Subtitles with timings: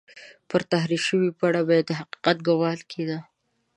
[0.49, 3.17] پر تحریف شوې بڼه به یې د حقیقت ګومان کېده.